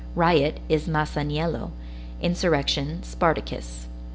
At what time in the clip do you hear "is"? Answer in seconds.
0.67-0.87